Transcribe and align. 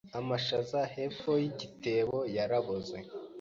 Amashaza 0.19 0.79
hepfo 0.93 1.31
yigitebo 1.43 2.17
yaraboze. 2.35 2.97